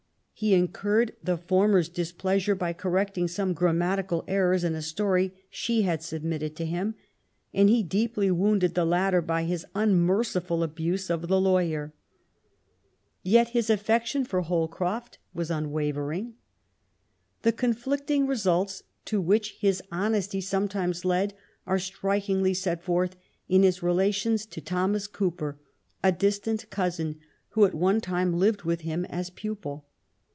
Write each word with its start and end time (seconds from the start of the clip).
He 0.33 0.55
incurred 0.55 1.15
the 1.23 1.37
former's 1.37 1.87
displeasure 1.87 2.55
by 2.55 2.73
correcting 2.73 3.27
some 3.27 3.53
grammatical 3.53 4.23
errors 4.27 4.63
in 4.63 4.73
a 4.73 4.81
story 4.81 5.35
she 5.51 5.83
had 5.83 6.01
submitted 6.01 6.55
to 6.55 6.65
him, 6.65 6.95
and 7.53 7.69
he 7.69 7.83
deeply 7.83 8.31
wounded 8.31 8.73
the 8.73 8.83
latter 8.83 9.21
by 9.21 9.43
his 9.43 9.67
unmerciful 9.75 10.63
abuse 10.63 11.11
of 11.11 11.27
the 11.27 11.39
Lawyer, 11.39 11.93
Yet 13.21 13.49
his 13.49 13.67
afiection 13.69 14.25
for 14.25 14.41
Holcroft 14.41 15.19
was 15.31 15.51
un 15.51 15.65
12 15.65 15.95
178 15.97 16.29
MABY 16.31 16.33
W0LL8T0NECRAFT 16.33 17.43
GODWIN. 17.43 17.43
wavering. 17.43 17.43
The 17.43 17.51
conflicting 17.59 18.25
results 18.25 18.83
to 19.05 19.21
which 19.21 19.57
his 19.59 19.83
honesty 19.91 20.41
sometimes 20.41 21.05
led 21.05 21.35
are 21.67 21.77
strikingly 21.77 22.55
set 22.55 22.81
forth 22.81 23.15
in 23.47 23.61
his 23.61 23.83
relations 23.83 24.47
to 24.47 24.59
Thomas 24.59 25.07
Cooper^ 25.07 25.57
a 26.03 26.11
distant 26.11 26.67
cousin^ 26.71 27.17
who 27.49 27.63
at 27.65 27.75
one 27.75 28.01
time 28.01 28.33
lived 28.33 28.63
with 28.63 28.81
]iim 28.81 29.05
as 29.07 29.29
pupil. 29.29 29.85